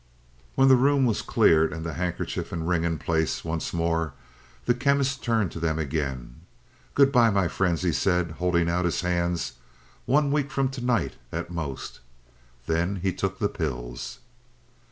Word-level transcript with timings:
When 0.55 0.67
the 0.67 0.75
room 0.75 1.05
was 1.05 1.21
cleared, 1.21 1.71
and 1.71 1.85
the 1.85 1.93
handkerchief 1.93 2.51
and 2.51 2.67
ring 2.67 2.83
in 2.85 2.97
place 2.97 3.45
once 3.45 3.71
more, 3.71 4.13
the 4.65 4.73
Chemist 4.73 5.23
turned 5.23 5.51
to 5.51 5.59
them 5.59 5.77
again. 5.77 6.41
"Good 6.95 7.11
by, 7.11 7.29
my 7.29 7.47
friends," 7.47 7.83
he 7.83 7.91
said, 7.91 8.31
holding 8.39 8.67
out 8.67 8.85
his 8.85 9.01
hands. 9.01 9.53
"One 10.07 10.31
week 10.31 10.49
from 10.49 10.69
to 10.69 10.83
night, 10.83 11.17
at 11.31 11.51
most." 11.51 11.99
Then 12.65 12.95
he 13.03 13.13
took 13.13 13.37
the 13.37 13.47
pills. 13.47 14.17